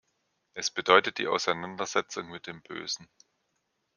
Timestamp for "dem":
2.47-2.63